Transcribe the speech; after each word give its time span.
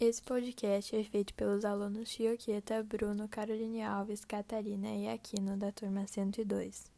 Esse 0.00 0.22
podcast 0.22 0.94
é 0.94 1.02
feito 1.02 1.34
pelos 1.34 1.64
alunos 1.64 2.08
Chioqueta, 2.08 2.84
Bruno, 2.84 3.26
Caroline 3.26 3.82
Alves, 3.82 4.24
Catarina 4.24 4.94
e 4.94 5.08
Aquino 5.08 5.56
da 5.56 5.72
turma 5.72 6.06
102. 6.06 6.97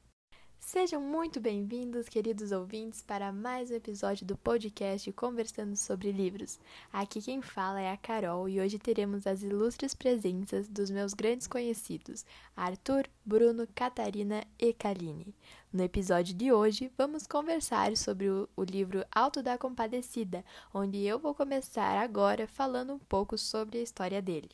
Sejam 0.72 1.00
muito 1.00 1.40
bem-vindos, 1.40 2.08
queridos 2.08 2.52
ouvintes, 2.52 3.02
para 3.02 3.32
mais 3.32 3.72
um 3.72 3.74
episódio 3.74 4.24
do 4.24 4.36
podcast 4.36 5.10
Conversando 5.10 5.74
sobre 5.74 6.12
Livros. 6.12 6.60
Aqui 6.92 7.20
quem 7.20 7.42
fala 7.42 7.80
é 7.80 7.90
a 7.90 7.96
Carol 7.96 8.48
e 8.48 8.60
hoje 8.60 8.78
teremos 8.78 9.26
as 9.26 9.42
ilustres 9.42 9.96
presenças 9.96 10.68
dos 10.68 10.88
meus 10.88 11.12
grandes 11.12 11.48
conhecidos, 11.48 12.24
Arthur, 12.56 13.08
Bruno, 13.26 13.66
Catarina 13.74 14.44
e 14.60 14.72
Kaline. 14.72 15.34
No 15.72 15.82
episódio 15.82 16.36
de 16.36 16.52
hoje, 16.52 16.88
vamos 16.96 17.26
conversar 17.26 17.96
sobre 17.96 18.30
o, 18.30 18.48
o 18.56 18.62
livro 18.62 19.04
Alto 19.10 19.42
da 19.42 19.58
Compadecida, 19.58 20.44
onde 20.72 21.04
eu 21.04 21.18
vou 21.18 21.34
começar 21.34 21.98
agora 21.98 22.46
falando 22.46 22.92
um 22.92 22.98
pouco 23.00 23.36
sobre 23.36 23.78
a 23.78 23.82
história 23.82 24.22
dele. 24.22 24.50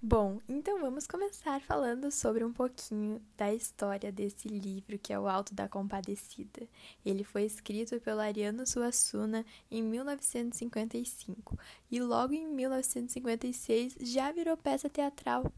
Bom, 0.00 0.40
então 0.46 0.78
vamos 0.78 1.06
começar 1.06 1.58
falando 1.62 2.12
sobre 2.12 2.44
um 2.44 2.52
pouquinho 2.52 3.20
da 3.34 3.52
história 3.52 4.12
desse 4.12 4.46
livro, 4.46 4.98
que 4.98 5.10
é 5.10 5.18
O 5.18 5.26
Alto 5.26 5.54
da 5.54 5.66
Compadecida. 5.68 6.68
Ele 7.04 7.24
foi 7.24 7.44
escrito 7.44 7.98
pelo 8.02 8.20
Ariano 8.20 8.66
Suassuna 8.66 9.44
em 9.70 9.82
1955 9.82 11.58
e 11.90 11.98
logo 12.02 12.34
em 12.34 12.46
1956 12.46 13.96
já 14.02 14.30
virou 14.30 14.54
peça 14.54 14.90
teatral. 14.90 15.50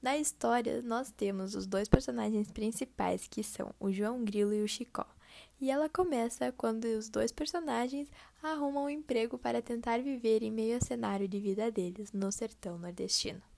Na 0.00 0.16
história, 0.16 0.80
nós 0.80 1.10
temos 1.10 1.54
os 1.54 1.66
dois 1.66 1.86
personagens 1.86 2.50
principais, 2.50 3.28
que 3.28 3.44
são 3.44 3.74
o 3.78 3.92
João 3.92 4.24
Grilo 4.24 4.54
e 4.54 4.62
o 4.62 4.68
Chicó. 4.68 5.06
E 5.60 5.70
ela 5.70 5.88
começa 5.88 6.50
quando 6.50 6.86
os 6.86 7.10
dois 7.10 7.30
personagens 7.30 8.10
arrumam 8.42 8.84
um 8.84 8.90
emprego 8.90 9.36
para 9.36 9.60
tentar 9.60 10.00
viver 10.02 10.42
em 10.42 10.50
meio 10.50 10.76
ao 10.76 10.80
cenário 10.82 11.28
de 11.28 11.38
vida 11.38 11.70
deles 11.70 12.10
no 12.10 12.32
sertão 12.32 12.78
nordestino. 12.78 13.51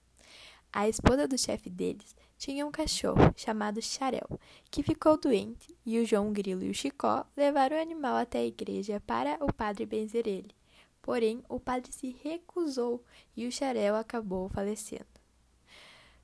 A 0.77 0.89
esposa 0.89 1.25
do 1.25 1.37
chefe 1.37 1.69
deles 1.69 2.13
tinha 2.37 2.67
um 2.67 2.69
cachorro 2.69 3.33
chamado 3.37 3.81
Xarel, 3.81 4.27
que 4.69 4.83
ficou 4.83 5.17
doente, 5.17 5.73
e 5.85 5.97
o 5.97 6.05
João 6.05 6.33
Grilo 6.33 6.65
e 6.65 6.69
o 6.69 6.73
Chicó 6.73 7.25
levaram 7.37 7.77
o 7.77 7.81
animal 7.81 8.17
até 8.17 8.39
a 8.39 8.45
igreja 8.45 9.01
para 9.07 9.37
o 9.39 9.53
padre 9.53 9.85
benzer 9.85 10.27
ele. 10.27 10.53
Porém, 11.01 11.41
o 11.47 11.61
padre 11.61 11.93
se 11.93 12.13
recusou 12.21 13.01
e 13.37 13.47
o 13.47 13.51
Xarel 13.53 13.95
acabou 13.95 14.49
falecendo. 14.49 15.05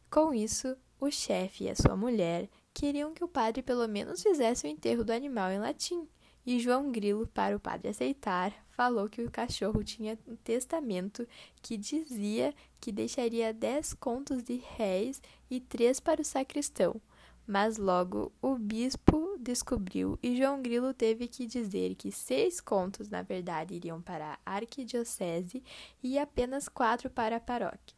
Com 0.10 0.34
isso, 0.34 0.76
o 1.00 1.10
chefe 1.10 1.64
e 1.64 1.70
a 1.70 1.76
sua 1.76 1.96
mulher 1.96 2.50
queriam 2.74 3.14
que 3.14 3.24
o 3.24 3.30
padre 3.30 3.64
pelo 3.64 3.88
menos 3.88 4.22
fizesse 4.22 4.68
o 4.68 4.70
enterro 4.70 5.06
do 5.06 5.14
animal 5.14 5.50
em 5.50 5.60
latim, 5.60 6.06
e 6.46 6.60
João 6.60 6.92
Grilo, 6.92 7.26
para 7.26 7.56
o 7.56 7.60
padre 7.60 7.88
aceitar, 7.88 8.54
falou 8.82 9.08
que 9.08 9.22
o 9.22 9.30
cachorro 9.30 9.84
tinha 9.84 10.18
um 10.28 10.36
testamento 10.38 11.28
que 11.62 11.78
dizia 11.78 12.52
que 12.80 12.92
deixaria 12.92 13.54
dez 13.54 13.94
contos 13.94 14.42
de 14.42 14.56
réis 14.76 15.22
e 15.52 15.60
três 15.60 16.00
para 16.00 16.20
o 16.20 16.26
sacristão. 16.26 17.00
Mas 17.46 17.78
logo 17.78 18.32
o 18.42 18.56
bispo 18.56 19.38
descobriu 19.40 20.18
e 20.24 20.36
João 20.36 20.64
Grilo 20.64 20.96
teve 20.96 21.28
que 21.28 21.46
dizer 21.46 21.94
que 21.94 22.12
seis 22.12 22.60
contos, 22.60 23.08
na 23.08 23.22
verdade, 23.22 23.76
iriam 23.76 24.02
para 24.02 24.40
a 24.44 24.56
arquidiocese 24.56 25.62
e 26.02 26.18
apenas 26.18 26.68
quatro 26.68 27.08
para 27.08 27.36
a 27.36 27.40
paróquia. 27.40 27.96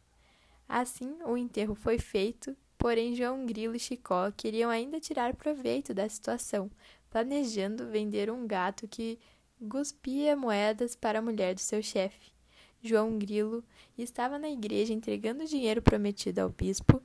Assim, 0.68 1.16
o 1.24 1.34
enterro 1.34 1.74
foi 1.74 1.98
feito, 1.98 2.54
porém 2.76 3.14
João 3.14 3.46
Grilo 3.46 3.74
e 3.74 3.80
Chicó 3.80 4.30
queriam 4.32 4.68
ainda 4.68 5.00
tirar 5.00 5.34
proveito 5.34 5.94
da 5.94 6.06
situação, 6.10 6.70
planejando 7.08 7.86
vender 7.86 8.30
um 8.30 8.46
gato 8.46 8.86
que 8.86 9.18
cuspia 9.64 10.36
moedas 10.36 10.94
para 10.94 11.18
a 11.18 11.22
mulher 11.22 11.54
do 11.54 11.60
seu 11.60 11.82
chefe. 11.82 12.32
João 12.82 13.18
Grilo 13.18 13.64
estava 13.96 14.38
na 14.38 14.48
igreja 14.48 14.92
entregando 14.92 15.42
o 15.42 15.46
dinheiro 15.46 15.80
prometido 15.80 16.40
ao 16.40 16.50
bispo, 16.50 17.02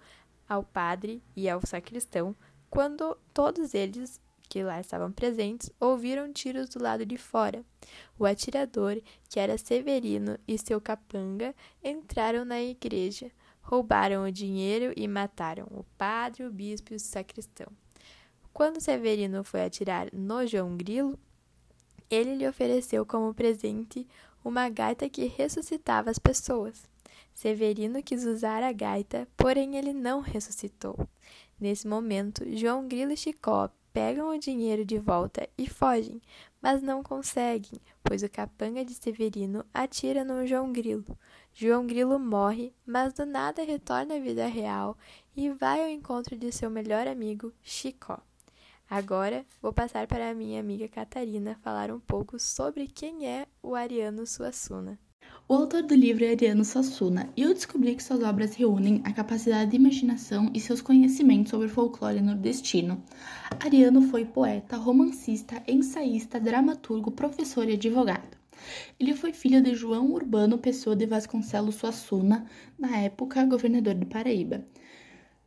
ao 0.47 0.63
padre 0.63 1.23
e 1.35 1.47
ao 1.47 1.65
sacristão, 1.65 2.35
quando 2.69 3.17
todos 3.33 3.73
eles 3.73 4.19
que 4.49 4.63
lá 4.63 4.81
estavam 4.81 5.11
presentes 5.11 5.69
ouviram 5.79 6.33
tiros 6.33 6.67
do 6.69 6.81
lado 6.81 7.05
de 7.05 7.17
fora. 7.17 7.63
O 8.17 8.25
atirador, 8.25 8.99
que 9.29 9.39
era 9.39 9.57
Severino, 9.57 10.37
e 10.47 10.57
seu 10.57 10.81
capanga 10.81 11.55
entraram 11.83 12.43
na 12.43 12.59
igreja, 12.59 13.31
roubaram 13.61 14.25
o 14.25 14.31
dinheiro 14.31 14.91
e 14.97 15.07
mataram 15.07 15.67
o 15.69 15.85
padre, 15.97 16.43
o 16.43 16.51
bispo 16.51 16.93
e 16.93 16.95
o 16.95 16.99
sacristão. 16.99 17.67
Quando 18.51 18.81
Severino 18.81 19.43
foi 19.43 19.63
atirar 19.63 20.09
no 20.11 20.45
João 20.45 20.75
Grilo, 20.75 21.17
ele 22.09 22.35
lhe 22.35 22.47
ofereceu 22.47 23.05
como 23.05 23.33
presente 23.33 24.07
uma 24.43 24.69
gaita 24.69 25.09
que 25.09 25.25
ressuscitava 25.25 26.09
as 26.09 26.19
pessoas. 26.19 26.87
Severino 27.33 28.03
quis 28.03 28.25
usar 28.25 28.63
a 28.63 28.71
gaita, 28.71 29.27
porém 29.37 29.77
ele 29.77 29.93
não 29.93 30.19
ressuscitou. 30.19 30.97
Nesse 31.59 31.87
momento, 31.87 32.43
João 32.57 32.87
Grilo 32.87 33.11
e 33.11 33.17
Chicó 33.17 33.69
pegam 33.93 34.29
o 34.29 34.39
dinheiro 34.39 34.85
de 34.85 34.97
volta 34.97 35.47
e 35.57 35.67
fogem, 35.67 36.21
mas 36.61 36.81
não 36.81 37.01
conseguem, 37.03 37.79
pois 38.03 38.23
o 38.23 38.29
capanga 38.29 38.83
de 38.83 38.93
Severino 38.93 39.65
atira 39.73 40.23
no 40.23 40.45
João 40.45 40.71
Grilo. 40.71 41.17
João 41.53 41.85
Grilo 41.85 42.19
morre, 42.19 42.73
mas 42.85 43.13
do 43.13 43.25
nada 43.25 43.63
retorna 43.63 44.15
à 44.15 44.19
vida 44.19 44.47
real 44.47 44.97
e 45.35 45.49
vai 45.49 45.81
ao 45.81 45.89
encontro 45.89 46.37
de 46.37 46.51
seu 46.51 46.69
melhor 46.69 47.07
amigo, 47.07 47.51
Chicó. 47.61 48.19
Agora 48.89 49.45
vou 49.61 49.71
passar 49.71 50.07
para 50.07 50.31
a 50.31 50.33
minha 50.33 50.59
amiga 50.59 50.87
Catarina 50.87 51.55
falar 51.61 51.91
um 51.91 51.99
pouco 51.99 52.39
sobre 52.39 52.87
quem 52.87 53.27
é 53.27 53.45
o 53.61 53.75
Ariano 53.75 54.25
Suassuna. 54.25 54.97
O 55.47 55.53
autor 55.53 55.83
do 55.83 55.93
livro 55.93 56.25
é 56.25 56.31
Ariano 56.31 56.65
Suassuna 56.65 57.29
e 57.37 57.43
eu 57.43 57.53
descobri 57.53 57.93
que 57.93 58.01
suas 58.01 58.23
obras 58.23 58.55
reúnem 58.55 58.99
a 59.05 59.13
capacidade 59.13 59.69
de 59.69 59.75
imaginação 59.75 60.49
e 60.55 60.59
seus 60.59 60.81
conhecimentos 60.81 61.51
sobre 61.51 61.67
folclore 61.67 62.19
nordestino. 62.19 63.03
Ariano 63.63 64.01
foi 64.09 64.25
poeta, 64.25 64.75
romancista, 64.75 65.61
ensaísta, 65.67 66.39
dramaturgo, 66.39 67.11
professor 67.11 67.69
e 67.69 67.73
advogado. 67.73 68.37
Ele 68.99 69.13
foi 69.13 69.33
filho 69.33 69.61
de 69.61 69.75
João 69.75 70.11
Urbano 70.11 70.57
Pessoa 70.57 70.95
de 70.95 71.05
Vasconcelos 71.05 71.75
Suassuna, 71.75 72.47
na 72.77 72.97
época 72.97 73.45
governador 73.45 73.93
de 73.93 74.07
Paraíba. 74.07 74.65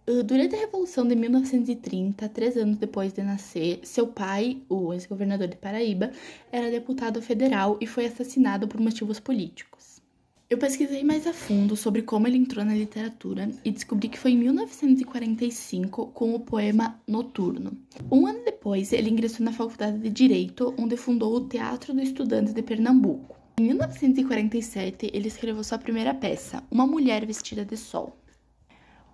Uh, 0.04 0.24
durante 0.24 0.56
a 0.56 0.58
Revolução 0.58 1.06
de 1.06 1.14
1930, 1.14 2.28
três 2.30 2.56
anos 2.56 2.76
depois 2.76 3.12
de 3.12 3.22
nascer, 3.22 3.78
seu 3.84 4.08
pai, 4.08 4.60
o 4.68 4.92
ex-governador 4.92 5.46
de 5.46 5.56
Paraíba, 5.56 6.10
era 6.50 6.70
deputado 6.70 7.22
federal 7.22 7.78
e 7.80 7.86
foi 7.86 8.06
assassinado 8.06 8.66
por 8.66 8.80
motivos 8.80 9.20
políticos. 9.20 10.02
Eu 10.50 10.58
pesquisei 10.58 11.04
mais 11.04 11.26
a 11.26 11.32
fundo 11.32 11.76
sobre 11.76 12.02
como 12.02 12.26
ele 12.26 12.36
entrou 12.36 12.64
na 12.64 12.74
literatura 12.74 13.48
e 13.64 13.70
descobri 13.70 14.08
que 14.08 14.18
foi 14.18 14.32
em 14.32 14.38
1945 14.38 16.08
com 16.08 16.34
o 16.34 16.40
poema 16.40 17.00
Noturno. 17.06 17.72
Um 18.10 18.26
ano 18.26 18.44
depois, 18.44 18.92
ele 18.92 19.08
ingressou 19.08 19.44
na 19.46 19.52
Faculdade 19.52 19.98
de 19.98 20.10
Direito, 20.10 20.74
onde 20.76 20.96
fundou 20.96 21.34
o 21.34 21.48
Teatro 21.48 21.94
do 21.94 22.02
Estudante 22.02 22.52
de 22.52 22.60
Pernambuco. 22.60 23.34
Em 23.58 23.66
1947, 23.66 25.10
ele 25.14 25.28
escreveu 25.28 25.62
sua 25.62 25.78
primeira 25.78 26.12
peça, 26.12 26.62
Uma 26.70 26.86
Mulher 26.86 27.24
Vestida 27.24 27.64
de 27.64 27.76
Sol. 27.76 28.16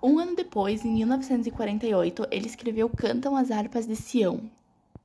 Um 0.01 0.17
ano 0.21 0.37
depois, 0.37 0.85
em 0.85 0.95
1948, 0.95 2.29
ele 2.31 2.47
escreveu 2.47 2.89
Cantam 2.89 3.35
as 3.35 3.51
Harpas 3.51 3.85
de 3.85 3.97
Sião. 3.97 4.49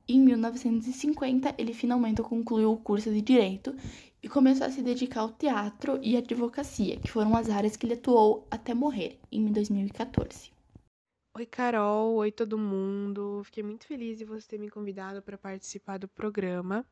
Em 0.06 0.20
1950, 0.20 1.52
ele 1.58 1.74
finalmente 1.74 2.22
concluiu 2.22 2.70
o 2.70 2.76
curso 2.76 3.10
de 3.10 3.20
Direito 3.20 3.74
e 4.22 4.28
começou 4.28 4.68
a 4.68 4.70
se 4.70 4.82
dedicar 4.82 5.22
ao 5.22 5.32
teatro 5.32 5.98
e 6.00 6.14
à 6.14 6.20
advocacia, 6.20 6.96
que 7.00 7.10
foram 7.10 7.34
as 7.34 7.50
áreas 7.50 7.76
que 7.76 7.86
ele 7.86 7.94
atuou 7.94 8.46
até 8.48 8.72
morrer, 8.72 9.18
em 9.32 9.46
2014. 9.46 10.52
Oi, 11.36 11.46
Carol. 11.46 12.14
Oi, 12.14 12.30
todo 12.30 12.56
mundo. 12.56 13.42
Fiquei 13.44 13.64
muito 13.64 13.88
feliz 13.88 14.16
de 14.16 14.24
você 14.24 14.46
ter 14.46 14.58
me 14.58 14.70
convidado 14.70 15.20
para 15.20 15.36
participar 15.36 15.98
do 15.98 16.06
programa 16.06 16.86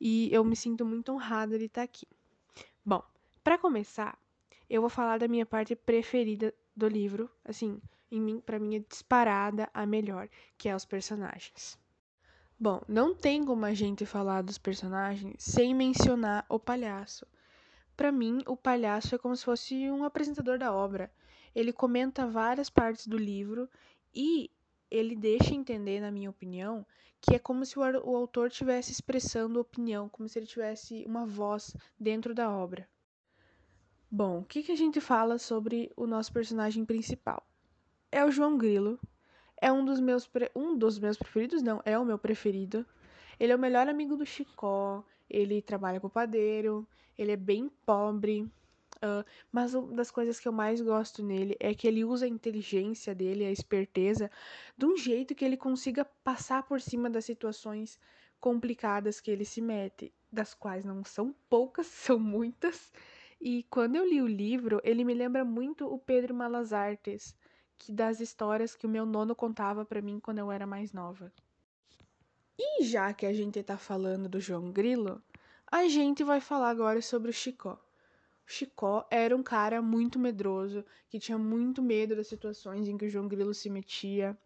e 0.00 0.32
eu 0.32 0.44
me 0.44 0.54
sinto 0.54 0.84
muito 0.84 1.10
honrada 1.10 1.58
de 1.58 1.64
estar 1.64 1.82
aqui. 1.82 2.06
Bom, 2.84 3.02
para 3.42 3.58
começar, 3.58 4.16
eu 4.70 4.80
vou 4.80 4.88
falar 4.88 5.18
da 5.18 5.26
minha 5.26 5.44
parte 5.44 5.74
preferida 5.74 6.54
do 6.76 6.86
livro, 6.86 7.30
assim, 7.44 7.80
em 8.10 8.20
mim, 8.20 8.40
para 8.40 8.58
mim 8.58 8.76
é 8.76 8.78
disparada 8.80 9.68
a 9.72 9.86
melhor, 9.86 10.28
que 10.58 10.68
é 10.68 10.76
os 10.76 10.84
personagens. 10.84 11.78
Bom, 12.58 12.80
não 12.88 13.14
tem 13.14 13.44
como 13.44 13.64
a 13.64 13.74
gente 13.74 14.06
falar 14.06 14.42
dos 14.42 14.58
personagens 14.58 15.42
sem 15.42 15.74
mencionar 15.74 16.44
o 16.48 16.58
palhaço. 16.58 17.26
Para 17.96 18.12
mim, 18.12 18.42
o 18.46 18.56
palhaço 18.56 19.14
é 19.14 19.18
como 19.18 19.36
se 19.36 19.44
fosse 19.44 19.90
um 19.90 20.04
apresentador 20.04 20.58
da 20.58 20.72
obra. 20.72 21.10
Ele 21.54 21.72
comenta 21.72 22.26
várias 22.26 22.70
partes 22.70 23.06
do 23.06 23.16
livro 23.16 23.68
e 24.14 24.50
ele 24.90 25.16
deixa 25.16 25.54
entender, 25.54 26.00
na 26.00 26.10
minha 26.10 26.30
opinião, 26.30 26.86
que 27.20 27.34
é 27.34 27.38
como 27.38 27.64
se 27.64 27.78
o, 27.78 27.82
autor 27.82 28.48
estivesse 28.48 28.92
expressando 28.92 29.60
opinião, 29.60 30.08
como 30.08 30.28
se 30.28 30.38
ele 30.38 30.46
tivesse 30.46 31.04
uma 31.06 31.26
voz 31.26 31.74
dentro 31.98 32.34
da 32.34 32.50
obra. 32.50 32.88
Bom, 34.18 34.38
o 34.38 34.44
que, 34.46 34.62
que 34.62 34.72
a 34.72 34.76
gente 34.76 34.98
fala 34.98 35.36
sobre 35.36 35.92
o 35.94 36.06
nosso 36.06 36.32
personagem 36.32 36.86
principal? 36.86 37.46
É 38.10 38.24
o 38.24 38.30
João 38.30 38.56
Grilo. 38.56 38.98
É 39.60 39.70
um 39.70 39.84
dos 39.84 40.00
meus 40.00 40.26
um 40.54 40.74
dos 40.74 40.98
meus 40.98 41.18
preferidos, 41.18 41.62
não, 41.62 41.82
é 41.84 41.98
o 41.98 42.04
meu 42.06 42.18
preferido. 42.18 42.86
Ele 43.38 43.52
é 43.52 43.54
o 43.54 43.58
melhor 43.58 43.86
amigo 43.90 44.16
do 44.16 44.24
Chicó. 44.24 45.04
Ele 45.28 45.60
trabalha 45.60 46.00
com 46.00 46.06
o 46.06 46.10
padeiro. 46.10 46.88
Ele 47.18 47.32
é 47.32 47.36
bem 47.36 47.70
pobre. 47.84 48.44
Uh, 49.04 49.22
mas 49.52 49.74
uma 49.74 49.94
das 49.94 50.10
coisas 50.10 50.40
que 50.40 50.48
eu 50.48 50.52
mais 50.52 50.80
gosto 50.80 51.22
nele 51.22 51.54
é 51.60 51.74
que 51.74 51.86
ele 51.86 52.02
usa 52.02 52.24
a 52.24 52.28
inteligência 52.30 53.14
dele, 53.14 53.44
a 53.44 53.52
esperteza, 53.52 54.30
de 54.78 54.86
um 54.86 54.96
jeito 54.96 55.34
que 55.34 55.44
ele 55.44 55.58
consiga 55.58 56.06
passar 56.24 56.62
por 56.62 56.80
cima 56.80 57.10
das 57.10 57.26
situações 57.26 58.00
complicadas 58.40 59.20
que 59.20 59.30
ele 59.30 59.44
se 59.44 59.60
mete, 59.60 60.10
das 60.32 60.54
quais 60.54 60.86
não 60.86 61.04
são 61.04 61.34
poucas, 61.50 61.84
são 62.08 62.18
muitas. 62.18 62.90
E 63.40 63.64
quando 63.64 63.96
eu 63.96 64.06
li 64.06 64.20
o 64.22 64.26
livro, 64.26 64.80
ele 64.82 65.04
me 65.04 65.14
lembra 65.14 65.44
muito 65.44 65.86
o 65.86 65.98
Pedro 65.98 66.34
Malas 66.34 66.72
Artes, 66.72 67.36
que 67.78 67.92
das 67.92 68.20
histórias 68.20 68.74
que 68.74 68.86
o 68.86 68.90
meu 68.90 69.04
nono 69.04 69.34
contava 69.34 69.84
para 69.84 70.00
mim 70.00 70.18
quando 70.18 70.38
eu 70.38 70.50
era 70.50 70.66
mais 70.66 70.92
nova. 70.92 71.32
E 72.58 72.84
já 72.84 73.12
que 73.12 73.26
a 73.26 73.32
gente 73.32 73.62
tá 73.62 73.76
falando 73.76 74.28
do 74.28 74.40
João 74.40 74.72
Grilo, 74.72 75.22
a 75.70 75.86
gente 75.88 76.24
vai 76.24 76.40
falar 76.40 76.70
agora 76.70 77.02
sobre 77.02 77.30
o 77.30 77.34
Chicó. 77.34 77.78
O 78.46 78.50
Chicó 78.50 79.06
era 79.10 79.36
um 79.36 79.42
cara 79.42 79.82
muito 79.82 80.18
medroso, 80.18 80.84
que 81.08 81.18
tinha 81.18 81.36
muito 81.36 81.82
medo 81.82 82.16
das 82.16 82.28
situações 82.28 82.88
em 82.88 82.96
que 82.96 83.04
o 83.04 83.08
João 83.10 83.28
Grilo 83.28 83.52
se 83.52 83.68
metia. 83.68 84.38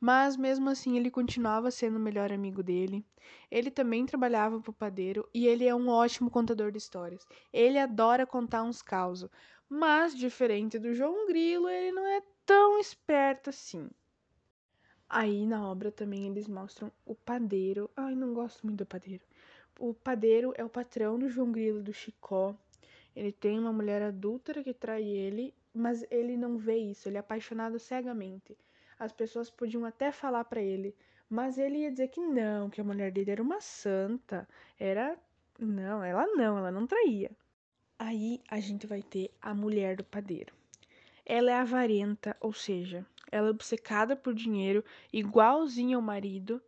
Mas 0.00 0.36
mesmo 0.36 0.68
assim 0.68 0.96
ele 0.96 1.10
continuava 1.10 1.70
sendo 1.70 1.96
o 1.96 2.00
melhor 2.00 2.30
amigo 2.30 2.62
dele. 2.62 3.04
Ele 3.50 3.70
também 3.70 4.04
trabalhava 4.04 4.60
pro 4.60 4.72
padeiro 4.72 5.28
e 5.32 5.46
ele 5.46 5.66
é 5.66 5.74
um 5.74 5.88
ótimo 5.88 6.30
contador 6.30 6.70
de 6.70 6.78
histórias. 6.78 7.26
Ele 7.52 7.78
adora 7.78 8.26
contar 8.26 8.62
uns 8.62 8.82
causos. 8.82 9.30
Mas 9.68 10.16
diferente 10.16 10.78
do 10.78 10.94
João 10.94 11.26
Grilo, 11.26 11.68
ele 11.68 11.92
não 11.92 12.06
é 12.06 12.22
tão 12.44 12.78
esperto 12.78 13.50
assim. 13.50 13.90
Aí 15.08 15.46
na 15.46 15.68
obra 15.68 15.90
também 15.90 16.26
eles 16.26 16.46
mostram 16.46 16.92
o 17.04 17.14
padeiro. 17.14 17.90
Ai, 17.96 18.14
não 18.14 18.34
gosto 18.34 18.64
muito 18.66 18.78
do 18.78 18.86
padeiro. 18.86 19.24
O 19.78 19.94
padeiro 19.94 20.52
é 20.56 20.64
o 20.64 20.68
patrão 20.68 21.18
do 21.18 21.28
João 21.28 21.52
Grilo 21.52 21.82
do 21.82 21.92
Chicó. 21.92 22.54
Ele 23.14 23.32
tem 23.32 23.58
uma 23.58 23.72
mulher 23.72 24.02
adúltera 24.02 24.62
que 24.62 24.74
trai 24.74 25.02
ele, 25.04 25.54
mas 25.72 26.04
ele 26.10 26.36
não 26.36 26.56
vê 26.56 26.76
isso, 26.76 27.08
ele 27.08 27.16
é 27.16 27.20
apaixonado 27.20 27.78
cegamente. 27.78 28.56
As 28.98 29.12
pessoas 29.12 29.50
podiam 29.50 29.84
até 29.84 30.10
falar 30.10 30.44
para 30.44 30.60
ele, 30.60 30.94
mas 31.28 31.58
ele 31.58 31.78
ia 31.80 31.90
dizer 31.90 32.08
que 32.08 32.20
não, 32.20 32.70
que 32.70 32.80
a 32.80 32.84
mulher 32.84 33.12
dele 33.12 33.30
era 33.30 33.42
uma 33.42 33.60
santa. 33.60 34.48
Era. 34.78 35.18
Não, 35.58 36.02
ela 36.02 36.26
não, 36.28 36.58
ela 36.58 36.70
não 36.70 36.86
traía. 36.86 37.30
Aí 37.98 38.42
a 38.48 38.58
gente 38.58 38.86
vai 38.86 39.02
ter 39.02 39.30
a 39.40 39.54
mulher 39.54 39.96
do 39.96 40.04
padeiro. 40.04 40.54
Ela 41.24 41.50
é 41.50 41.54
avarenta, 41.54 42.36
ou 42.40 42.52
seja, 42.52 43.04
ela 43.30 43.48
é 43.48 43.50
obcecada 43.50 44.16
por 44.16 44.32
dinheiro, 44.34 44.84
igualzinha 45.12 45.96
ao 45.96 46.02
marido. 46.02 46.62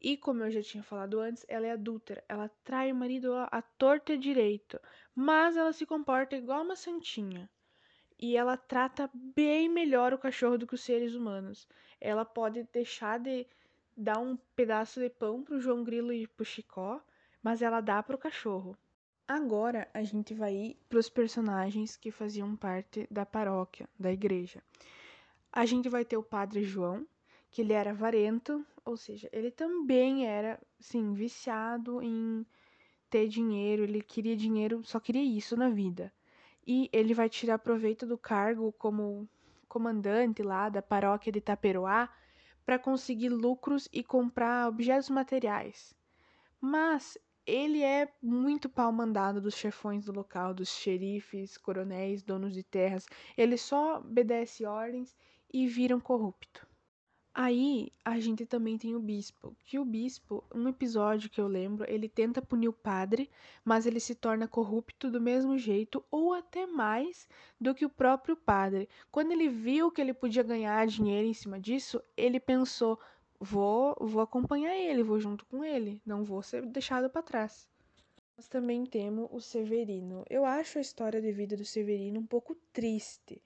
E 0.00 0.16
como 0.18 0.42
eu 0.42 0.50
já 0.50 0.62
tinha 0.62 0.82
falado 0.82 1.20
antes, 1.20 1.46
ela 1.48 1.66
é 1.66 1.72
adúltera. 1.72 2.22
Ela 2.28 2.50
trai 2.62 2.92
o 2.92 2.96
marido 2.96 3.34
à 3.34 3.62
torta 3.62 4.12
e 4.12 4.18
direito, 4.18 4.78
mas 5.14 5.56
ela 5.56 5.72
se 5.72 5.86
comporta 5.86 6.36
igual 6.36 6.62
uma 6.62 6.76
santinha 6.76 7.48
e 8.24 8.38
ela 8.38 8.56
trata 8.56 9.10
bem 9.12 9.68
melhor 9.68 10.14
o 10.14 10.18
cachorro 10.18 10.56
do 10.56 10.66
que 10.66 10.74
os 10.74 10.80
seres 10.80 11.14
humanos. 11.14 11.68
Ela 12.00 12.24
pode 12.24 12.66
deixar 12.72 13.20
de 13.20 13.46
dar 13.94 14.18
um 14.18 14.34
pedaço 14.56 14.98
de 14.98 15.10
pão 15.10 15.42
pro 15.42 15.60
João 15.60 15.84
Grilo 15.84 16.10
e 16.10 16.26
pro 16.26 16.42
Chicó, 16.42 17.02
mas 17.42 17.60
ela 17.60 17.82
dá 17.82 18.02
pro 18.02 18.16
cachorro. 18.16 18.74
Agora 19.28 19.86
a 19.92 20.02
gente 20.02 20.32
vai 20.32 20.54
ir 20.54 20.76
pros 20.88 21.10
personagens 21.10 21.98
que 21.98 22.10
faziam 22.10 22.56
parte 22.56 23.06
da 23.10 23.26
paróquia, 23.26 23.86
da 24.00 24.10
igreja. 24.10 24.62
A 25.52 25.66
gente 25.66 25.90
vai 25.90 26.02
ter 26.02 26.16
o 26.16 26.22
Padre 26.22 26.64
João, 26.64 27.06
que 27.50 27.60
ele 27.60 27.74
era 27.74 27.90
avarento, 27.90 28.64
ou 28.86 28.96
seja, 28.96 29.28
ele 29.34 29.50
também 29.50 30.26
era, 30.26 30.58
sim, 30.80 31.12
viciado 31.12 32.02
em 32.02 32.46
ter 33.10 33.28
dinheiro, 33.28 33.82
ele 33.82 34.00
queria 34.00 34.34
dinheiro, 34.34 34.82
só 34.82 34.98
queria 34.98 35.22
isso 35.22 35.58
na 35.58 35.68
vida 35.68 36.10
e 36.66 36.88
ele 36.92 37.14
vai 37.14 37.28
tirar 37.28 37.58
proveito 37.58 38.06
do 38.06 38.16
cargo 38.16 38.72
como 38.72 39.28
comandante 39.68 40.42
lá 40.42 40.68
da 40.68 40.80
paróquia 40.80 41.32
de 41.32 41.38
Itaperoá 41.38 42.08
para 42.64 42.78
conseguir 42.78 43.28
lucros 43.28 43.88
e 43.92 44.02
comprar 44.02 44.68
objetos 44.68 45.10
materiais. 45.10 45.94
Mas 46.60 47.18
ele 47.46 47.82
é 47.82 48.08
muito 48.22 48.68
pau 48.70 48.90
mandado 48.90 49.40
dos 49.40 49.54
chefões 49.54 50.06
do 50.06 50.12
local, 50.12 50.54
dos 50.54 50.70
xerifes, 50.70 51.58
coronéis, 51.58 52.22
donos 52.22 52.54
de 52.54 52.62
terras. 52.62 53.06
Ele 53.36 53.58
só 53.58 53.98
obedece 53.98 54.64
ordens 54.64 55.14
e 55.52 55.66
vira 55.66 55.94
um 55.94 56.00
corrupto. 56.00 56.66
Aí 57.36 57.92
a 58.04 58.20
gente 58.20 58.46
também 58.46 58.78
tem 58.78 58.94
o 58.94 59.00
bispo, 59.00 59.56
que 59.64 59.76
o 59.76 59.84
bispo, 59.84 60.44
um 60.54 60.68
episódio 60.68 61.28
que 61.28 61.40
eu 61.40 61.48
lembro, 61.48 61.84
ele 61.90 62.08
tenta 62.08 62.40
punir 62.40 62.68
o 62.68 62.72
padre, 62.72 63.28
mas 63.64 63.86
ele 63.86 63.98
se 63.98 64.14
torna 64.14 64.46
corrupto 64.46 65.10
do 65.10 65.20
mesmo 65.20 65.58
jeito 65.58 66.04
ou 66.12 66.32
até 66.32 66.64
mais 66.64 67.28
do 67.60 67.74
que 67.74 67.84
o 67.84 67.90
próprio 67.90 68.36
padre. 68.36 68.88
Quando 69.10 69.32
ele 69.32 69.48
viu 69.48 69.90
que 69.90 70.00
ele 70.00 70.14
podia 70.14 70.44
ganhar 70.44 70.86
dinheiro 70.86 71.26
em 71.26 71.34
cima 71.34 71.58
disso, 71.58 72.00
ele 72.16 72.38
pensou: 72.38 73.00
vou, 73.40 73.96
vou 74.00 74.22
acompanhar 74.22 74.76
ele, 74.76 75.02
vou 75.02 75.18
junto 75.18 75.44
com 75.46 75.64
ele, 75.64 76.00
não 76.06 76.22
vou 76.22 76.40
ser 76.40 76.64
deixado 76.64 77.10
para 77.10 77.20
trás. 77.20 77.68
Nós 78.36 78.46
também 78.46 78.86
temos 78.86 79.28
o 79.32 79.40
Severino. 79.40 80.24
Eu 80.30 80.44
acho 80.44 80.78
a 80.78 80.80
história 80.80 81.20
de 81.20 81.32
vida 81.32 81.56
do 81.56 81.64
Severino 81.64 82.20
um 82.20 82.26
pouco 82.26 82.54
triste, 82.72 83.42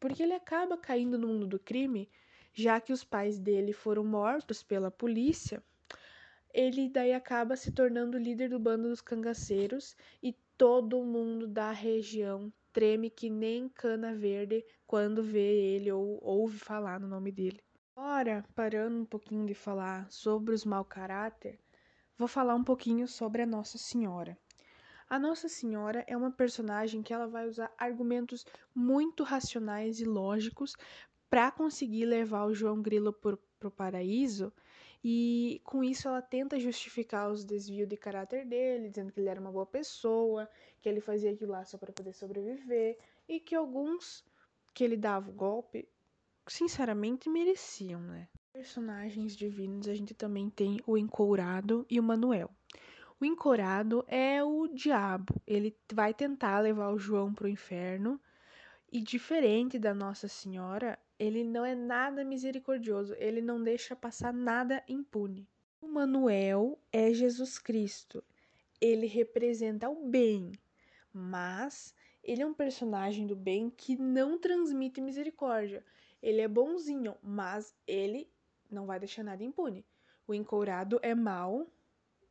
porque 0.00 0.24
ele 0.24 0.34
acaba 0.34 0.76
caindo 0.76 1.16
no 1.16 1.28
mundo 1.28 1.46
do 1.46 1.58
crime 1.60 2.10
já 2.58 2.80
que 2.80 2.92
os 2.92 3.04
pais 3.04 3.38
dele 3.38 3.72
foram 3.72 4.02
mortos 4.02 4.64
pela 4.64 4.90
polícia, 4.90 5.62
ele 6.52 6.88
daí 6.88 7.12
acaba 7.12 7.54
se 7.54 7.70
tornando 7.70 8.18
líder 8.18 8.48
do 8.48 8.58
bando 8.58 8.88
dos 8.88 9.00
cangaceiros 9.00 9.96
e 10.20 10.32
todo 10.56 11.04
mundo 11.04 11.46
da 11.46 11.70
região 11.70 12.52
treme 12.72 13.10
que 13.10 13.30
nem 13.30 13.68
cana 13.68 14.12
verde 14.12 14.64
quando 14.88 15.22
vê 15.22 15.54
ele 15.54 15.92
ou 15.92 16.18
ouve 16.20 16.58
falar 16.58 16.98
no 16.98 17.06
nome 17.06 17.30
dele. 17.30 17.60
Agora, 17.94 18.44
parando 18.56 19.02
um 19.02 19.04
pouquinho 19.04 19.46
de 19.46 19.54
falar 19.54 20.10
sobre 20.10 20.52
os 20.52 20.64
mau 20.64 20.84
caráter, 20.84 21.60
vou 22.16 22.26
falar 22.26 22.56
um 22.56 22.64
pouquinho 22.64 23.06
sobre 23.06 23.42
a 23.42 23.46
Nossa 23.46 23.78
Senhora. 23.78 24.36
A 25.08 25.16
Nossa 25.16 25.48
Senhora 25.48 26.04
é 26.08 26.16
uma 26.16 26.32
personagem 26.32 27.04
que 27.04 27.14
ela 27.14 27.28
vai 27.28 27.46
usar 27.46 27.72
argumentos 27.78 28.44
muito 28.74 29.22
racionais 29.22 30.00
e 30.00 30.04
lógicos 30.04 30.74
para 31.28 31.50
conseguir 31.50 32.04
levar 32.04 32.44
o 32.46 32.54
João 32.54 32.80
Grilo 32.80 33.12
para 33.12 33.68
o 33.68 33.70
paraíso. 33.70 34.52
E 35.02 35.60
com 35.64 35.84
isso 35.84 36.08
ela 36.08 36.20
tenta 36.20 36.58
justificar 36.58 37.30
os 37.30 37.44
desvios 37.44 37.88
de 37.88 37.96
caráter 37.96 38.44
dele, 38.44 38.88
dizendo 38.88 39.12
que 39.12 39.20
ele 39.20 39.28
era 39.28 39.40
uma 39.40 39.52
boa 39.52 39.66
pessoa, 39.66 40.48
que 40.80 40.88
ele 40.88 41.00
fazia 41.00 41.30
aquilo 41.30 41.52
lá 41.52 41.64
só 41.64 41.78
para 41.78 41.92
poder 41.92 42.12
sobreviver, 42.12 42.98
e 43.28 43.38
que 43.38 43.54
alguns 43.54 44.24
que 44.74 44.82
ele 44.82 44.96
dava 44.96 45.30
o 45.30 45.34
golpe, 45.34 45.88
sinceramente, 46.46 47.28
mereciam, 47.28 48.00
né? 48.00 48.28
Personagens 48.52 49.36
divinos, 49.36 49.86
a 49.88 49.94
gente 49.94 50.14
também 50.14 50.50
tem 50.50 50.80
o 50.86 50.98
Encourado 50.98 51.86
e 51.88 52.00
o 52.00 52.02
Manuel. 52.02 52.50
O 53.20 53.24
Encorado 53.24 54.04
é 54.06 54.42
o 54.42 54.68
diabo. 54.68 55.34
Ele 55.46 55.76
vai 55.92 56.14
tentar 56.14 56.60
levar 56.60 56.90
o 56.90 56.98
João 56.98 57.34
para 57.34 57.46
o 57.46 57.48
inferno. 57.48 58.20
E 58.90 59.02
diferente 59.02 59.78
da 59.78 59.92
Nossa 59.92 60.28
Senhora, 60.28 60.98
ele 61.18 61.44
não 61.44 61.62
é 61.62 61.74
nada 61.74 62.24
misericordioso, 62.24 63.14
ele 63.18 63.42
não 63.42 63.62
deixa 63.62 63.94
passar 63.94 64.32
nada 64.32 64.82
impune. 64.88 65.46
O 65.78 65.86
Manuel 65.86 66.78
é 66.90 67.12
Jesus 67.12 67.58
Cristo. 67.58 68.24
Ele 68.80 69.06
representa 69.06 69.90
o 69.90 70.08
bem, 70.08 70.52
mas 71.12 71.94
ele 72.24 72.40
é 72.40 72.46
um 72.46 72.54
personagem 72.54 73.26
do 73.26 73.36
bem 73.36 73.68
que 73.68 73.94
não 73.94 74.38
transmite 74.38 75.02
misericórdia. 75.02 75.84
Ele 76.22 76.40
é 76.40 76.48
bonzinho, 76.48 77.14
mas 77.22 77.74
ele 77.86 78.30
não 78.70 78.86
vai 78.86 78.98
deixar 78.98 79.22
nada 79.22 79.44
impune. 79.44 79.84
O 80.26 80.32
encourado 80.32 80.98
é 81.02 81.14
mau 81.14 81.70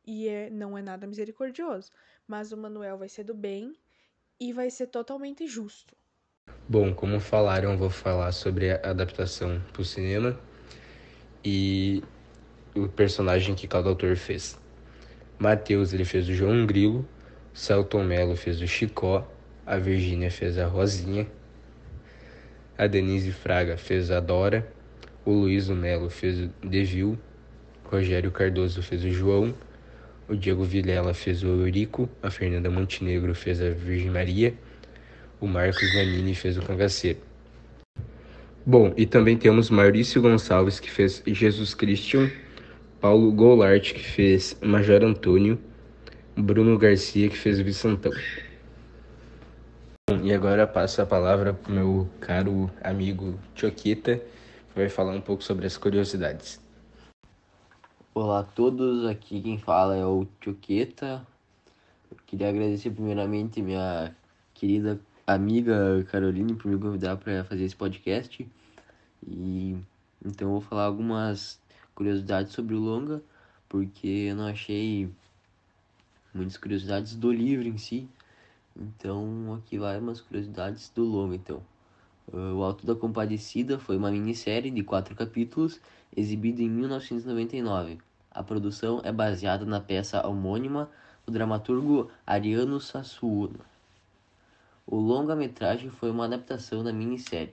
e 0.04 0.28
é, 0.28 0.50
não 0.50 0.76
é 0.76 0.82
nada 0.82 1.06
misericordioso, 1.06 1.92
mas 2.26 2.50
o 2.50 2.56
Manuel 2.56 2.98
vai 2.98 3.08
ser 3.08 3.24
do 3.24 3.34
bem 3.34 3.78
e 4.40 4.52
vai 4.52 4.70
ser 4.70 4.88
totalmente 4.88 5.46
justo. 5.46 5.96
Bom, 6.68 6.92
como 6.92 7.18
falaram, 7.18 7.78
vou 7.78 7.88
falar 7.88 8.30
sobre 8.32 8.70
a 8.70 8.80
adaptação 8.84 9.58
para 9.72 9.80
o 9.80 9.84
cinema 9.86 10.38
e 11.42 12.04
o 12.74 12.86
personagem 12.86 13.54
que 13.54 13.66
cada 13.66 13.88
autor 13.88 14.16
fez. 14.16 14.58
Matheus 15.38 15.94
ele 15.94 16.04
fez 16.04 16.28
o 16.28 16.34
João 16.34 16.66
Grilo, 16.66 17.08
Celton 17.54 18.04
Mello 18.04 18.36
fez 18.36 18.60
o 18.60 18.66
Chicó, 18.66 19.26
a 19.64 19.78
Virgínia 19.78 20.30
fez 20.30 20.58
a 20.58 20.66
Rosinha, 20.66 21.26
a 22.76 22.86
Denise 22.86 23.32
Fraga 23.32 23.78
fez 23.78 24.10
a 24.10 24.20
Dora, 24.20 24.70
o 25.24 25.32
Luiz 25.32 25.68
Melo 25.70 26.10
fez 26.10 26.38
o 26.38 26.50
Devil, 26.62 27.18
Rogério 27.84 28.30
Cardoso 28.30 28.82
fez 28.82 29.02
o 29.04 29.10
João, 29.10 29.54
o 30.28 30.36
Diego 30.36 30.64
Vilela 30.64 31.14
fez 31.14 31.42
o 31.42 31.46
Eurico, 31.46 32.10
a 32.22 32.30
Fernanda 32.30 32.68
Montenegro 32.68 33.34
fez 33.34 33.62
a 33.62 33.70
Virgem 33.70 34.10
Maria 34.10 34.54
o 35.40 35.46
Marcos 35.46 35.94
Nanini 35.94 36.34
fez 36.34 36.58
o 36.58 36.62
cangaceiro. 36.62 37.20
Bom, 38.66 38.92
e 38.96 39.06
também 39.06 39.36
temos 39.36 39.70
Maurício 39.70 40.20
Gonçalves, 40.20 40.78
que 40.78 40.90
fez 40.90 41.22
Jesus 41.26 41.74
Christian, 41.74 42.30
Paulo 43.00 43.32
Goulart, 43.32 43.92
que 43.94 44.04
fez 44.04 44.58
Major 44.60 45.02
Antônio, 45.04 45.58
Bruno 46.36 46.76
Garcia, 46.76 47.28
que 47.28 47.36
fez 47.36 47.58
Vicentão. 47.60 48.12
E 50.22 50.32
agora 50.32 50.66
passo 50.66 51.00
a 51.00 51.06
palavra 51.06 51.54
para 51.54 51.70
o 51.70 51.74
meu 51.74 52.08
caro 52.20 52.70
amigo 52.82 53.38
Choquita, 53.54 54.16
que 54.16 54.74
vai 54.74 54.88
falar 54.88 55.12
um 55.12 55.20
pouco 55.20 55.42
sobre 55.42 55.66
as 55.66 55.78
curiosidades. 55.78 56.60
Olá 58.12 58.40
a 58.40 58.42
todos, 58.42 59.06
aqui 59.06 59.40
quem 59.40 59.58
fala 59.58 59.96
é 59.96 60.04
o 60.04 60.26
Choqueta. 60.42 61.26
queria 62.26 62.48
agradecer 62.48 62.90
primeiramente 62.90 63.62
minha 63.62 64.14
querida 64.52 65.00
amiga 65.34 66.02
Caroline 66.10 66.54
por 66.54 66.70
me 66.70 66.78
convidar 66.78 67.18
para 67.18 67.44
fazer 67.44 67.64
esse 67.64 67.76
podcast. 67.76 68.48
E 69.26 69.76
então 70.24 70.48
eu 70.48 70.52
vou 70.52 70.60
falar 70.62 70.84
algumas 70.84 71.60
curiosidades 71.94 72.54
sobre 72.54 72.74
o 72.74 72.78
longa, 72.78 73.22
porque 73.68 74.08
eu 74.30 74.36
não 74.36 74.46
achei 74.46 75.10
muitas 76.32 76.56
curiosidades 76.56 77.14
do 77.14 77.30
livro 77.30 77.68
em 77.68 77.76
si. 77.76 78.08
Então 78.74 79.54
aqui 79.58 79.78
vai 79.78 79.98
umas 79.98 80.20
curiosidades 80.20 80.90
do 80.94 81.04
longa 81.04 81.34
então. 81.34 81.62
Uh, 82.32 82.54
o 82.56 82.62
Alto 82.62 82.86
da 82.86 82.94
Compadecida 82.94 83.78
foi 83.78 83.98
uma 83.98 84.10
minissérie 84.10 84.70
de 84.70 84.82
quatro 84.82 85.14
capítulos 85.14 85.78
exibida 86.16 86.62
em 86.62 86.70
1999. 86.70 87.98
A 88.30 88.42
produção 88.42 89.02
é 89.04 89.12
baseada 89.12 89.66
na 89.66 89.80
peça 89.80 90.26
homônima 90.26 90.90
do 91.26 91.32
dramaturgo 91.32 92.10
Ariano 92.26 92.80
Sassuolo. 92.80 93.60
O 94.90 94.96
longa-metragem 94.96 95.90
foi 95.90 96.10
uma 96.10 96.24
adaptação 96.24 96.82
da 96.82 96.90
minissérie. 96.90 97.52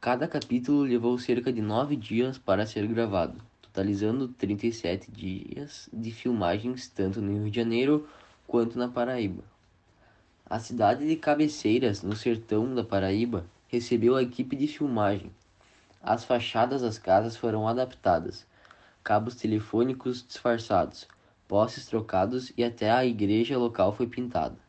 Cada 0.00 0.26
capítulo 0.26 0.80
levou 0.80 1.18
cerca 1.18 1.52
de 1.52 1.60
nove 1.60 1.96
dias 1.96 2.38
para 2.38 2.64
ser 2.64 2.86
gravado, 2.86 3.36
totalizando 3.60 4.26
37 4.26 5.10
dias 5.10 5.86
de 5.92 6.10
filmagens 6.10 6.88
tanto 6.88 7.20
no 7.20 7.30
Rio 7.30 7.50
de 7.50 7.56
Janeiro 7.56 8.08
quanto 8.46 8.78
na 8.78 8.88
Paraíba. 8.88 9.44
A 10.48 10.58
cidade 10.58 11.06
de 11.06 11.14
Cabeceiras, 11.14 12.00
no 12.00 12.16
sertão 12.16 12.74
da 12.74 12.82
Paraíba, 12.82 13.44
recebeu 13.68 14.16
a 14.16 14.22
equipe 14.22 14.56
de 14.56 14.66
filmagem. 14.66 15.30
As 16.02 16.24
fachadas 16.24 16.80
das 16.80 16.96
casas 16.96 17.36
foram 17.36 17.68
adaptadas, 17.68 18.46
cabos 19.02 19.34
telefônicos 19.34 20.26
disfarçados, 20.26 21.06
postes 21.46 21.84
trocados 21.84 22.50
e 22.56 22.64
até 22.64 22.90
a 22.90 23.04
igreja 23.04 23.58
local 23.58 23.92
foi 23.92 24.06
pintada. 24.06 24.63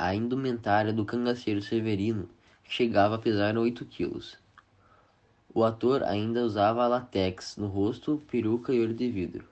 A 0.00 0.14
indumentária 0.14 0.92
do 0.92 1.04
cangaceiro 1.04 1.60
Severino 1.60 2.28
chegava 2.62 3.16
a 3.16 3.18
pesar 3.18 3.58
8 3.58 3.84
quilos. 3.84 4.38
O 5.52 5.64
ator 5.64 6.04
ainda 6.04 6.44
usava 6.44 6.86
latex 6.86 7.56
no 7.56 7.66
rosto, 7.66 8.22
peruca 8.30 8.72
e 8.72 8.80
olho 8.80 8.94
de 8.94 9.10
vidro. 9.10 9.44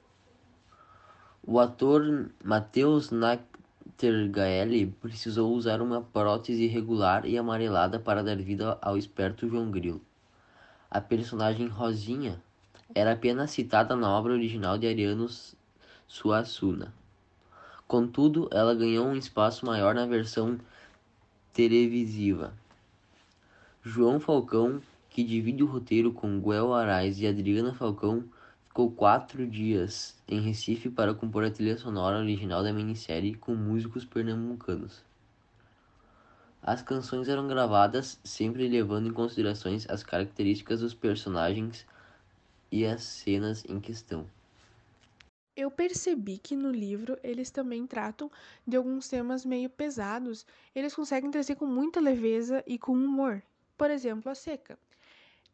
O 1.44 1.58
ator 1.58 2.30
Matheus 2.44 3.10
Nachtergaele 3.10 4.86
precisou 5.00 5.52
usar 5.52 5.82
uma 5.82 6.00
prótese 6.00 6.62
irregular 6.62 7.26
e 7.26 7.36
amarelada 7.36 7.98
para 7.98 8.22
dar 8.22 8.36
vida 8.36 8.78
ao 8.80 8.96
esperto 8.96 9.48
João 9.48 9.68
Grilo. 9.68 10.00
A 10.88 11.00
personagem 11.00 11.66
Rosinha 11.66 12.40
era 12.94 13.14
apenas 13.14 13.50
citada 13.50 13.96
na 13.96 14.08
obra 14.08 14.32
original 14.32 14.78
de 14.78 14.86
Ariano 14.86 15.26
Suassuna. 16.06 16.94
Contudo, 17.86 18.48
ela 18.50 18.74
ganhou 18.74 19.06
um 19.06 19.16
espaço 19.16 19.64
maior 19.64 19.94
na 19.94 20.06
versão 20.06 20.58
televisiva. 21.52 22.52
João 23.82 24.18
Falcão, 24.18 24.82
que 25.08 25.22
divide 25.22 25.62
o 25.62 25.66
roteiro 25.66 26.12
com 26.12 26.40
Guel 26.40 26.74
Arais 26.74 27.20
e 27.20 27.26
Adriana 27.28 27.72
Falcão, 27.72 28.24
ficou 28.64 28.90
quatro 28.90 29.46
dias 29.46 30.20
em 30.26 30.40
Recife 30.40 30.90
para 30.90 31.14
compor 31.14 31.44
a 31.44 31.50
trilha 31.50 31.78
sonora 31.78 32.18
original 32.18 32.64
da 32.64 32.72
minissérie 32.72 33.36
com 33.36 33.54
músicos 33.54 34.04
pernambucanos. 34.04 35.04
As 36.60 36.82
canções 36.82 37.28
eram 37.28 37.46
gravadas 37.46 38.18
sempre 38.24 38.66
levando 38.68 39.08
em 39.08 39.12
consideração 39.12 39.72
as 39.88 40.02
características 40.02 40.80
dos 40.80 40.92
personagens 40.92 41.86
e 42.72 42.84
as 42.84 43.04
cenas 43.04 43.64
em 43.68 43.78
questão. 43.78 44.26
Eu 45.56 45.70
percebi 45.70 46.36
que 46.36 46.54
no 46.54 46.70
livro 46.70 47.18
eles 47.22 47.50
também 47.50 47.86
tratam 47.86 48.30
de 48.66 48.76
alguns 48.76 49.08
temas 49.08 49.42
meio 49.46 49.70
pesados, 49.70 50.44
eles 50.74 50.94
conseguem 50.94 51.30
trazer 51.30 51.54
com 51.54 51.64
muita 51.64 51.98
leveza 51.98 52.62
e 52.66 52.78
com 52.78 52.92
humor. 52.92 53.42
Por 53.74 53.90
exemplo, 53.90 54.30
a 54.30 54.34
seca. 54.34 54.78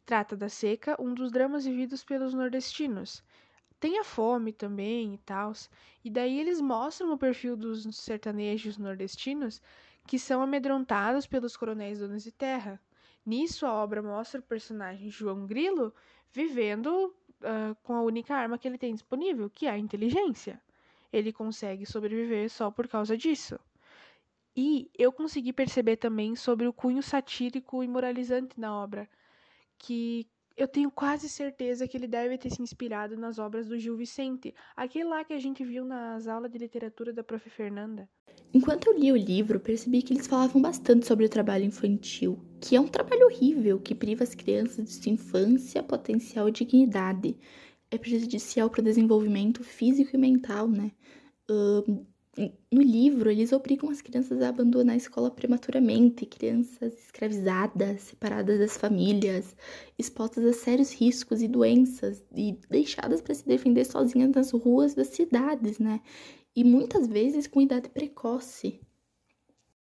Trata 0.05 0.35
da 0.35 0.49
seca, 0.49 1.01
um 1.01 1.13
dos 1.13 1.31
dramas 1.31 1.63
vividos 1.63 2.03
pelos 2.03 2.33
nordestinos. 2.33 3.23
Tem 3.79 3.97
a 3.97 4.03
fome 4.03 4.51
também 4.51 5.13
e 5.13 5.17
tal. 5.19 5.53
E 6.03 6.09
daí 6.09 6.37
eles 6.37 6.59
mostram 6.59 7.13
o 7.13 7.17
perfil 7.17 7.55
dos 7.55 7.83
sertanejos 7.95 8.77
nordestinos 8.77 9.61
que 10.05 10.19
são 10.19 10.41
amedrontados 10.41 11.25
pelos 11.25 11.55
coronéis 11.55 11.99
donos 11.99 12.23
de 12.23 12.31
terra. 12.33 12.77
Nisso, 13.25 13.65
a 13.65 13.71
obra 13.71 14.03
mostra 14.03 14.41
o 14.41 14.43
personagem 14.43 15.09
João 15.09 15.47
Grilo 15.47 15.93
vivendo 16.29 17.15
uh, 17.43 17.75
com 17.83 17.93
a 17.93 18.01
única 18.01 18.35
arma 18.35 18.57
que 18.57 18.67
ele 18.67 18.77
tem 18.77 18.93
disponível, 18.93 19.49
que 19.49 19.65
é 19.65 19.71
a 19.71 19.77
inteligência. 19.77 20.61
Ele 21.11 21.31
consegue 21.31 21.85
sobreviver 21.85 22.49
só 22.49 22.71
por 22.71 22.87
causa 22.87 23.15
disso. 23.17 23.59
E 24.55 24.89
eu 24.97 25.11
consegui 25.11 25.51
perceber 25.53 25.97
também 25.97 26.35
sobre 26.35 26.67
o 26.67 26.73
cunho 26.73 27.01
satírico 27.01 27.83
e 27.83 27.87
moralizante 27.87 28.59
na 28.59 28.75
obra, 28.75 29.09
que 29.77 30.27
eu 30.55 30.67
tenho 30.67 30.91
quase 30.91 31.27
certeza 31.27 31.87
que 31.87 31.97
ele 31.97 32.07
deve 32.07 32.37
ter 32.37 32.49
se 32.51 32.61
inspirado 32.61 33.17
nas 33.17 33.39
obras 33.39 33.67
do 33.67 33.77
Gil 33.77 33.97
Vicente, 33.97 34.53
aquele 34.75 35.05
lá 35.05 35.23
que 35.23 35.33
a 35.33 35.39
gente 35.39 35.63
viu 35.63 35.83
nas 35.83 36.27
aulas 36.27 36.51
de 36.51 36.57
literatura 36.57 37.11
da 37.11 37.23
Prof. 37.23 37.49
Fernanda. 37.49 38.07
Enquanto 38.53 38.87
eu 38.87 38.97
li 38.97 39.11
o 39.11 39.17
livro, 39.17 39.59
percebi 39.59 40.01
que 40.01 40.13
eles 40.13 40.27
falavam 40.27 40.61
bastante 40.61 41.05
sobre 41.05 41.25
o 41.25 41.29
trabalho 41.29 41.65
infantil, 41.65 42.39
que 42.61 42.75
é 42.75 42.79
um 42.79 42.87
trabalho 42.87 43.25
horrível 43.25 43.79
que 43.79 43.95
priva 43.95 44.23
as 44.23 44.35
crianças 44.35 44.85
de 44.85 44.91
sua 44.93 45.11
infância, 45.11 45.83
potencial 45.83 46.47
e 46.47 46.51
dignidade. 46.51 47.35
É 47.89 47.97
prejudicial 47.97 48.69
para 48.69 48.81
o 48.81 48.83
desenvolvimento 48.83 49.63
físico 49.63 50.15
e 50.15 50.19
mental, 50.19 50.67
né? 50.67 50.91
Uh, 51.49 52.05
no 52.35 52.81
livro, 52.81 53.29
eles 53.29 53.51
obrigam 53.51 53.89
as 53.91 54.01
crianças 54.01 54.41
a 54.41 54.49
abandonar 54.49 54.95
a 54.95 54.97
escola 54.97 55.29
prematuramente, 55.29 56.25
crianças 56.25 56.93
escravizadas, 56.97 58.01
separadas 58.01 58.57
das 58.57 58.75
famílias, 58.75 59.55
expostas 59.99 60.43
a 60.45 60.53
sérios 60.53 60.91
riscos 60.91 61.43
e 61.43 61.47
doenças 61.47 62.23
e 62.35 62.57
deixadas 62.69 63.21
para 63.21 63.35
se 63.35 63.45
defender 63.45 63.85
sozinhas 63.85 64.31
nas 64.31 64.51
ruas 64.51 64.95
das 64.95 65.09
cidades, 65.09 65.77
né? 65.77 66.01
E 66.55 66.63
muitas 66.63 67.07
vezes 67.07 67.45
com 67.45 67.61
idade 67.61 67.89
precoce. 67.89 68.81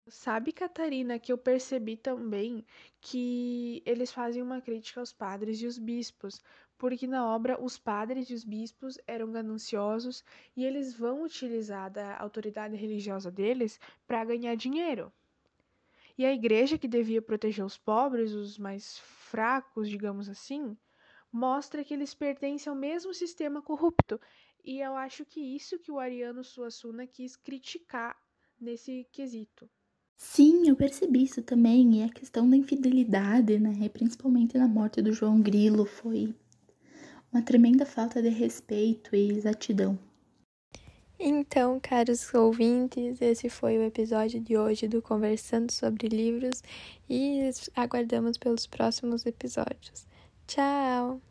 Sabe, 0.07 0.51
Catarina, 0.51 1.19
que 1.19 1.31
eu 1.31 1.37
percebi 1.37 1.95
também 1.95 2.65
que 2.99 3.83
eles 3.85 4.11
fazem 4.11 4.41
uma 4.41 4.59
crítica 4.59 4.99
aos 4.99 5.13
padres 5.13 5.61
e 5.61 5.67
os 5.67 5.77
bispos, 5.77 6.41
porque 6.79 7.05
na 7.05 7.27
obra 7.27 7.61
os 7.61 7.77
padres 7.77 8.29
e 8.29 8.33
os 8.33 8.45
bispos 8.45 8.97
eram 9.05 9.31
gananciosos 9.31 10.23
e 10.55 10.63
eles 10.63 10.95
vão 10.95 11.23
utilizar 11.23 11.91
da 11.91 12.17
autoridade 12.17 12.75
religiosa 12.77 13.29
deles 13.29 13.77
para 14.07 14.23
ganhar 14.23 14.55
dinheiro. 14.55 15.11
E 16.17 16.25
a 16.25 16.33
igreja, 16.33 16.77
que 16.77 16.87
devia 16.87 17.21
proteger 17.21 17.65
os 17.65 17.77
pobres, 17.77 18.33
os 18.33 18.57
mais 18.57 18.97
fracos, 18.99 19.89
digamos 19.89 20.29
assim, 20.29 20.75
mostra 21.31 21.83
que 21.83 21.93
eles 21.93 22.13
pertencem 22.13 22.71
ao 22.71 22.75
mesmo 22.75 23.13
sistema 23.13 23.61
corrupto. 23.61 24.19
E 24.63 24.79
eu 24.79 24.95
acho 24.95 25.25
que 25.25 25.41
isso 25.41 25.79
que 25.79 25.91
o 25.91 25.99
Ariano 25.99 26.43
Suassuna 26.45 27.05
quis 27.05 27.35
criticar 27.35 28.17
nesse 28.59 29.05
quesito. 29.11 29.69
Sim, 30.17 30.67
eu 30.67 30.75
percebi 30.75 31.23
isso 31.23 31.41
também. 31.41 31.99
E 31.99 32.03
a 32.03 32.09
questão 32.09 32.49
da 32.49 32.55
infidelidade, 32.55 33.57
né? 33.59 33.87
Principalmente 33.89 34.57
na 34.57 34.67
morte 34.67 35.01
do 35.01 35.13
João 35.13 35.41
Grilo, 35.41 35.85
foi 35.85 36.35
uma 37.31 37.41
tremenda 37.41 37.85
falta 37.85 38.21
de 38.21 38.29
respeito 38.29 39.15
e 39.15 39.31
exatidão. 39.31 39.97
Então, 41.19 41.79
caros 41.81 42.33
ouvintes, 42.33 43.21
esse 43.21 43.49
foi 43.49 43.77
o 43.77 43.83
episódio 43.83 44.39
de 44.39 44.57
hoje 44.57 44.87
do 44.87 45.01
Conversando 45.01 45.69
sobre 45.71 46.07
Livros 46.07 46.63
e 47.09 47.49
aguardamos 47.75 48.37
pelos 48.37 48.65
próximos 48.65 49.25
episódios. 49.25 50.07
Tchau! 50.47 51.21